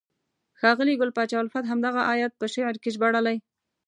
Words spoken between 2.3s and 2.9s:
په شعر